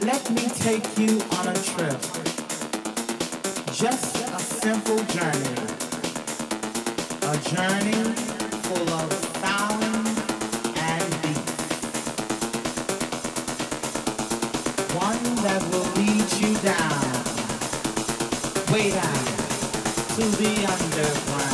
Let 0.00 0.30
me 0.30 0.48
take 0.48 0.98
you 0.98 1.20
on 1.36 1.48
a 1.48 1.54
trip. 1.54 2.00
Just 3.72 4.16
a 4.26 4.38
simple 4.40 4.98
journey. 5.04 5.54
A 7.22 7.36
journey 7.50 8.02
full 8.64 8.88
of 8.88 9.12
sound 9.40 9.84
and 10.76 11.22
beats. 11.22 11.52
One 14.94 15.22
that 15.44 15.62
will 15.70 15.90
lead 16.00 16.32
you 16.40 16.56
down, 16.62 17.04
way 18.72 18.90
down 18.90 19.24
to 20.16 20.24
the 20.40 20.52
underground. 20.72 21.51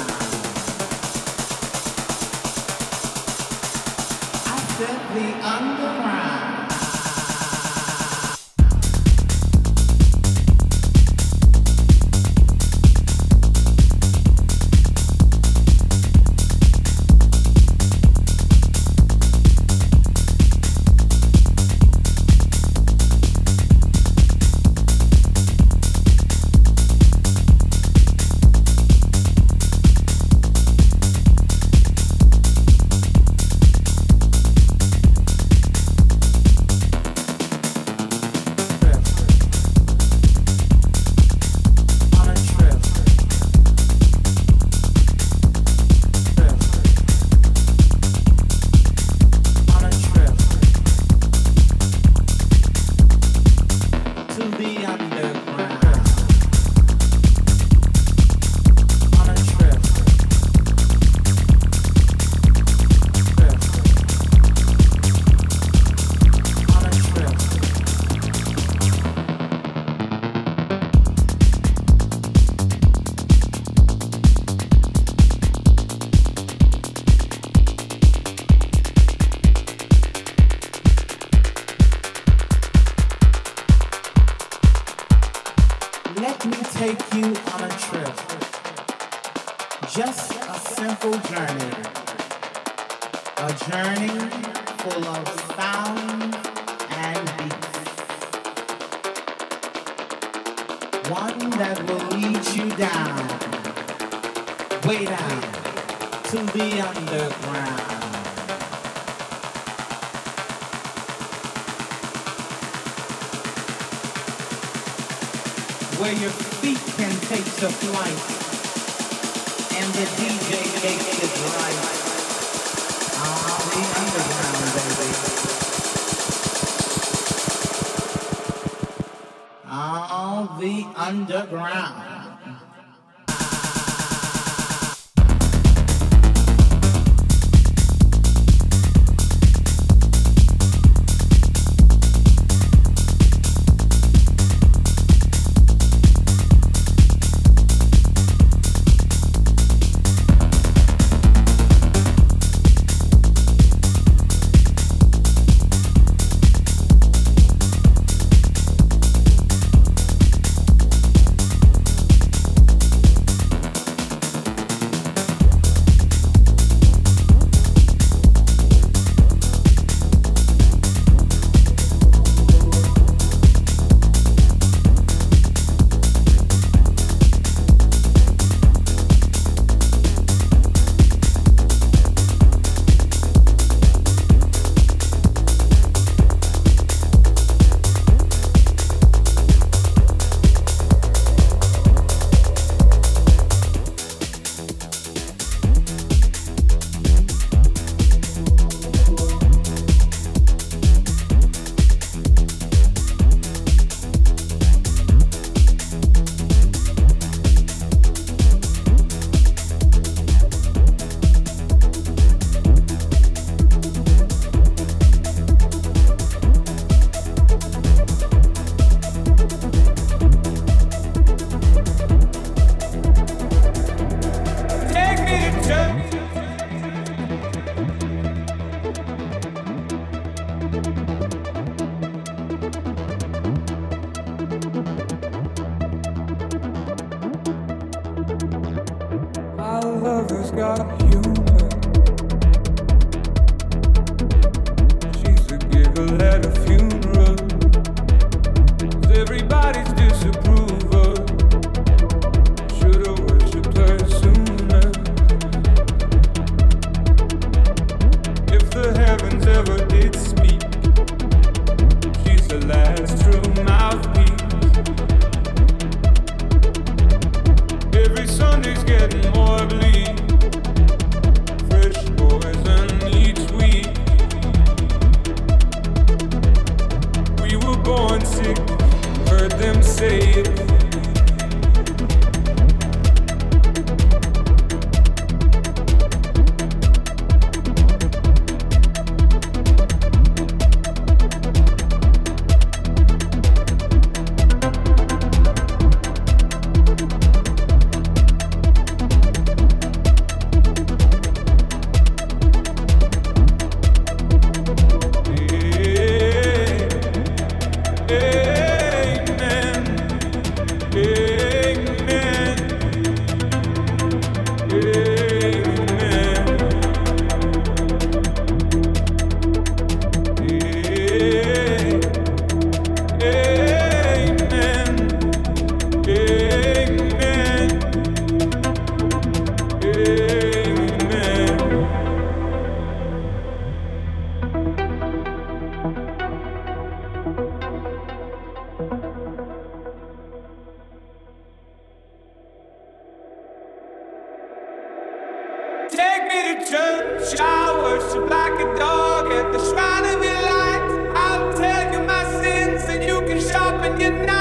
midnight. 354.11 354.38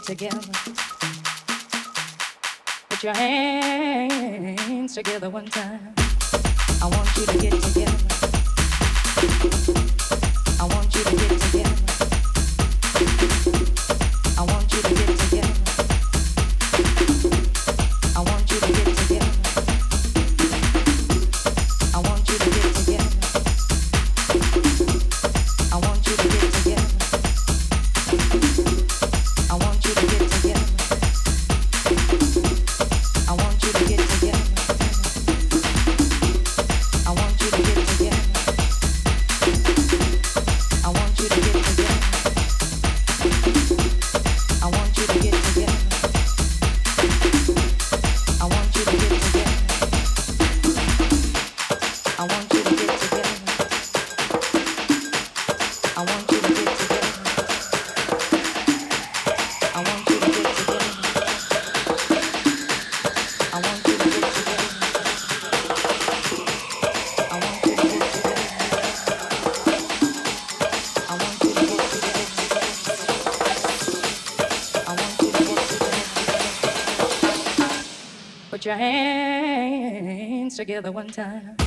Together. 0.00 0.39
Together 80.70 80.92
one 80.92 81.08
time. 81.08 81.59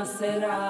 nascerá. 0.00 0.69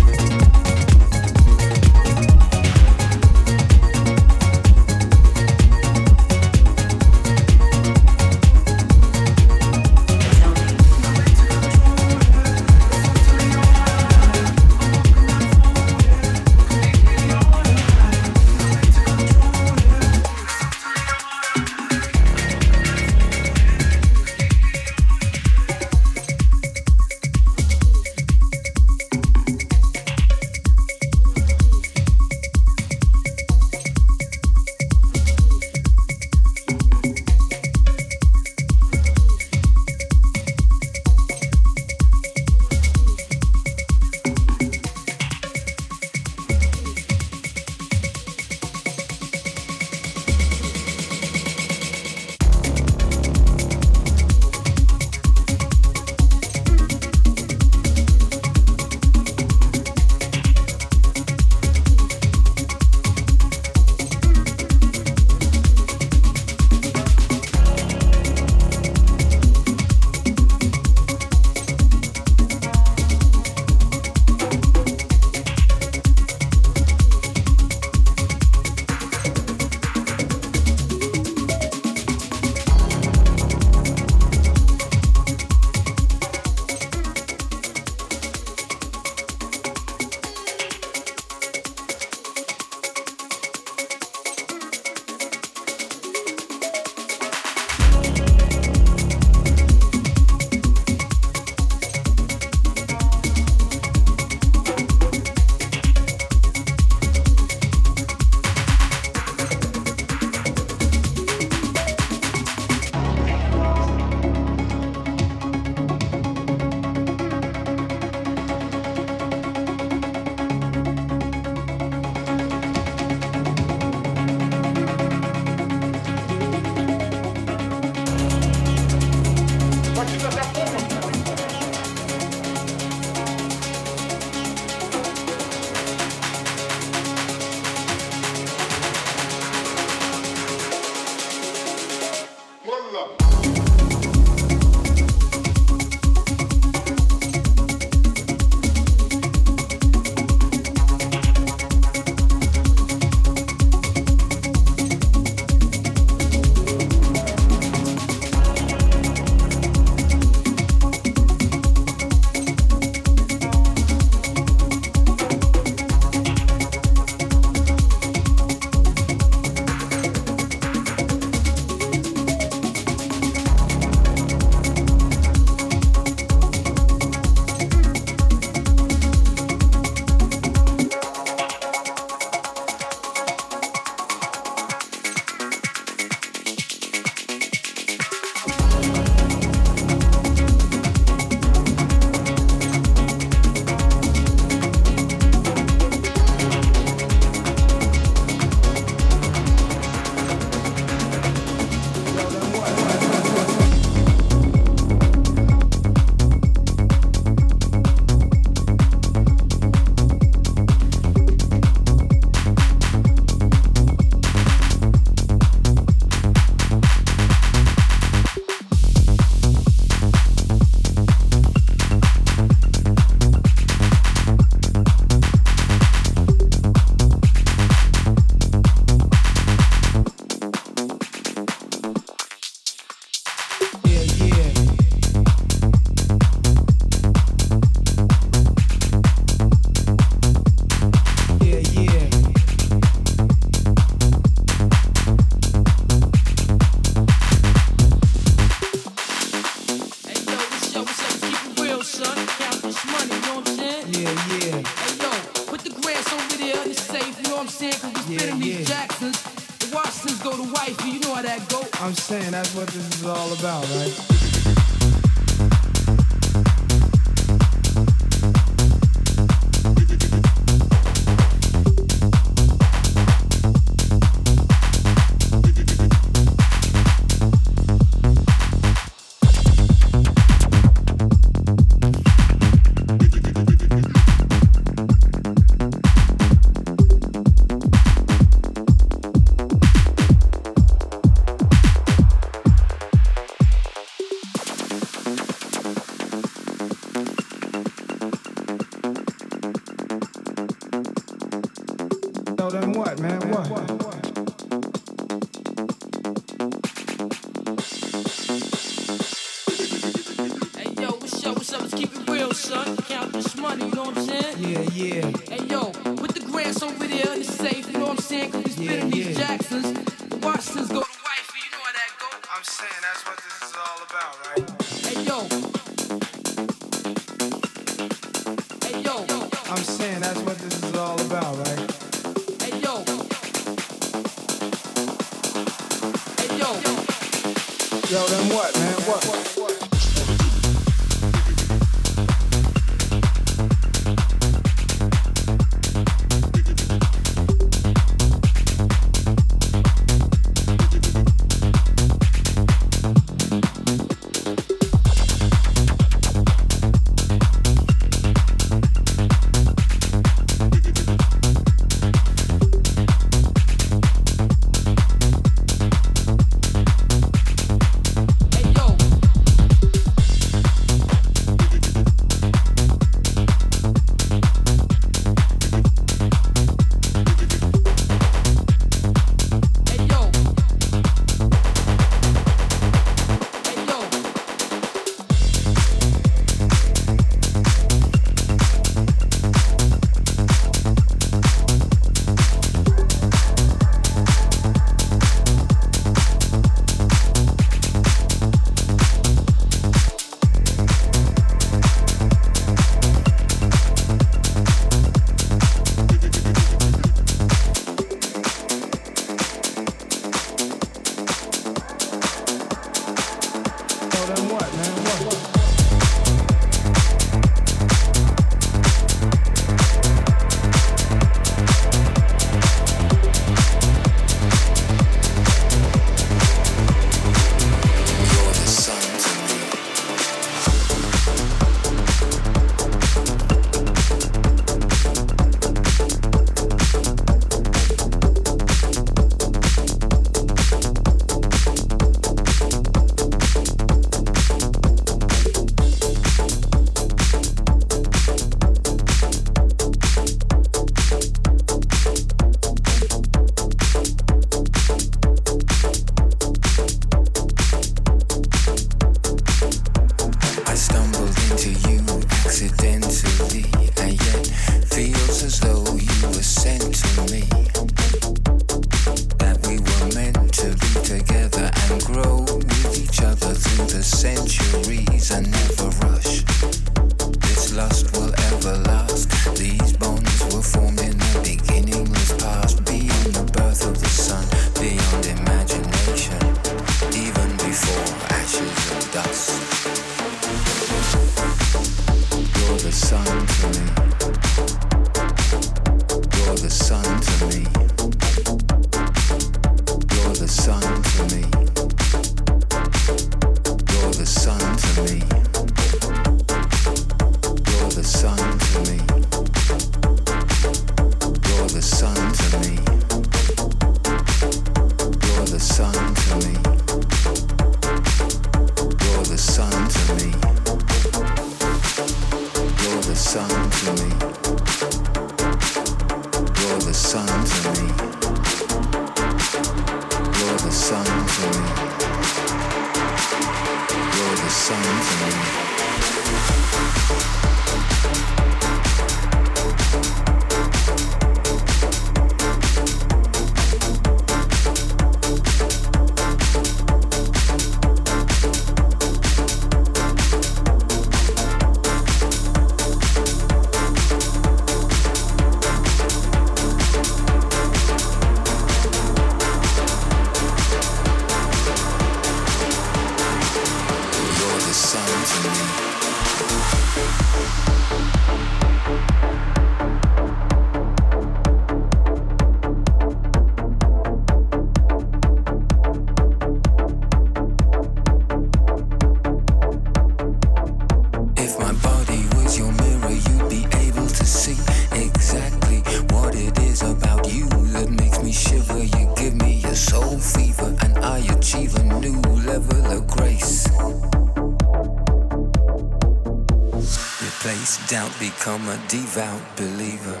Doubt 597.68 597.92
become 598.00 598.48
a 598.48 598.58
devout 598.68 599.20
believer. 599.36 600.00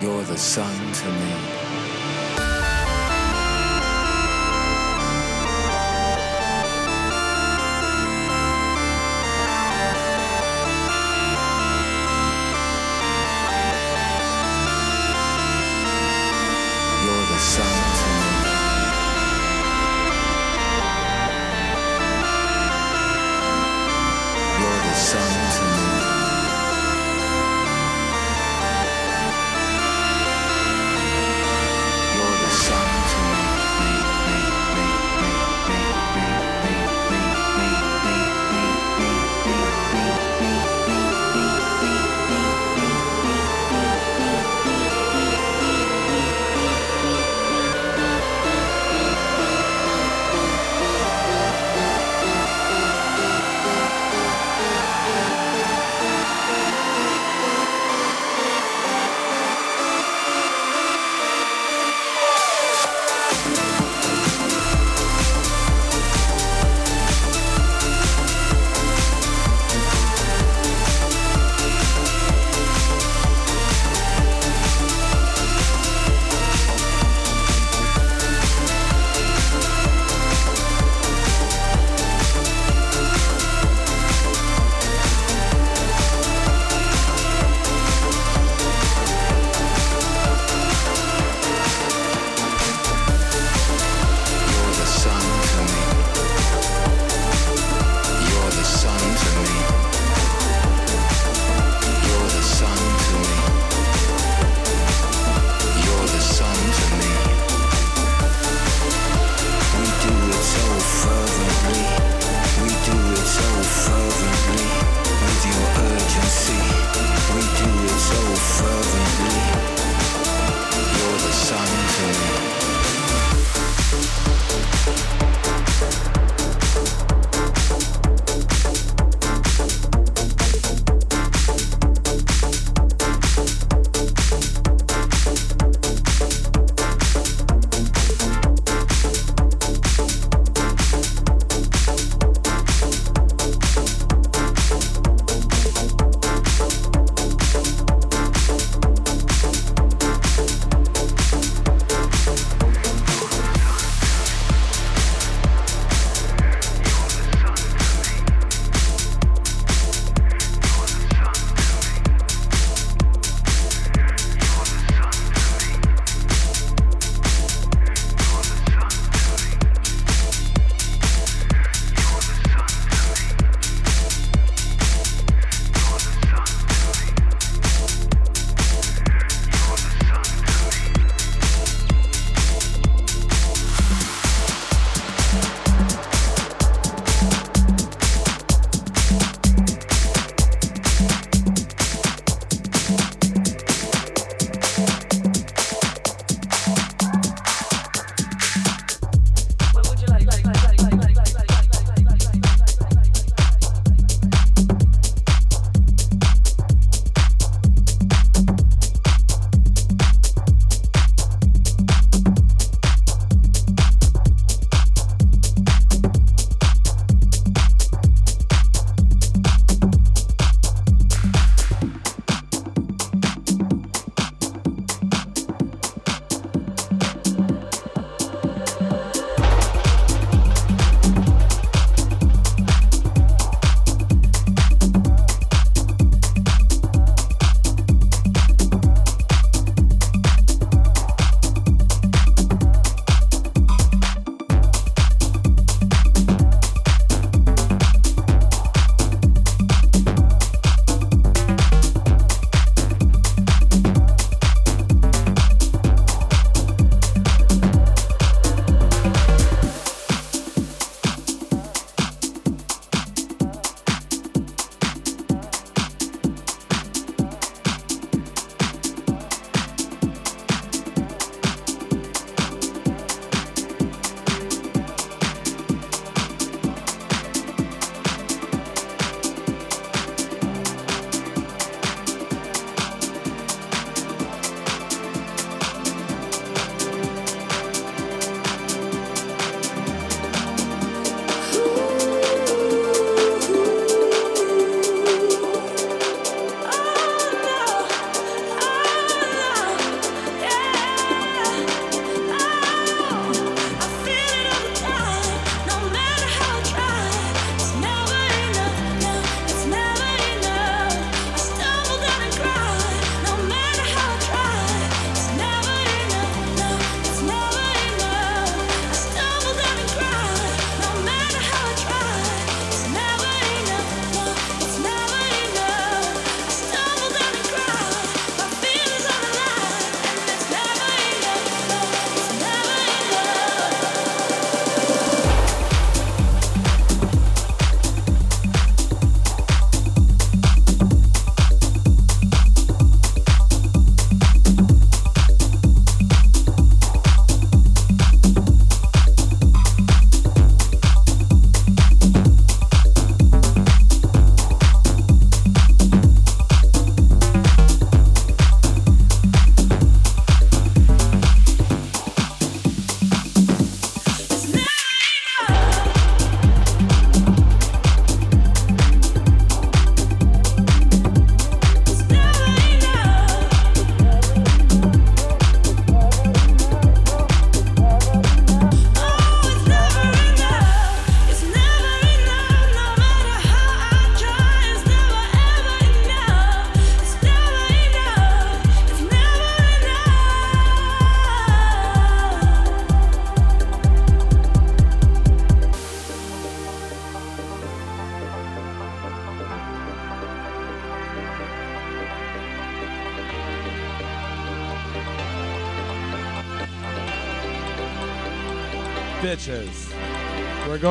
You're 0.00 0.22
the 0.22 0.38
sun 0.38 0.92
to 0.94 1.06
me. 1.10 1.83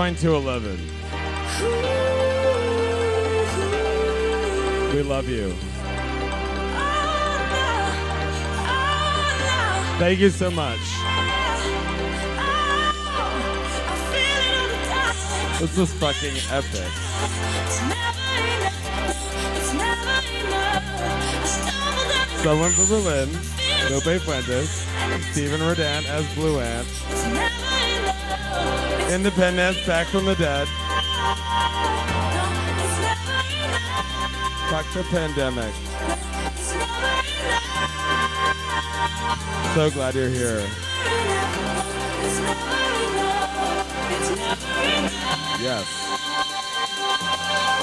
9 0.04 0.16
to 0.16 0.36
11. 0.36 0.78
We 4.94 5.02
love 5.02 5.30
you. 5.30 5.56
Thank 10.00 10.20
you 10.20 10.30
so 10.30 10.52
much. 10.52 10.82
This 15.62 15.78
is 15.78 15.94
fucking 15.94 16.36
epic. 16.52 16.92
Someone 22.44 22.72
from 22.72 22.88
Berlin, 22.90 23.30
Lupe 23.90 24.22
Fuentes, 24.22 24.86
Stephen 25.32 25.62
Rodan 25.62 26.04
as 26.08 26.26
BlueAnt. 26.36 26.90
Independence, 29.14 29.78
Back 29.86 30.08
from 30.08 30.26
the 30.26 30.34
Dead. 30.34 30.68
Fuck 34.72 34.92
the 34.92 35.04
pandemic. 35.12 35.72
So 39.76 39.92
glad 39.92 40.16
you're 40.16 40.30
here. 40.30 40.68
Yes. 45.62 45.86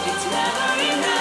It's 0.07 0.27
never 0.27 0.82
enough. 0.82 1.20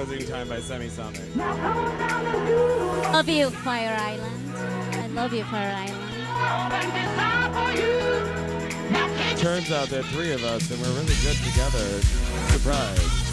Closing 0.00 0.26
Time 0.26 0.48
by 0.48 0.60
Semisonic. 0.60 1.36
Love 3.12 3.28
you, 3.28 3.50
Fire 3.50 3.94
Island. 4.00 4.56
I 4.94 5.06
love 5.08 5.34
you, 5.34 5.44
Fire 5.44 5.74
Island. 5.76 6.00
Turns 9.38 9.70
out 9.70 9.88
there 9.88 10.00
are 10.00 10.04
three 10.04 10.32
of 10.32 10.42
us 10.42 10.70
and 10.70 10.80
we're 10.80 10.88
really 10.92 11.12
good 11.22 11.36
together. 11.44 12.00
Surprise. 12.48 13.30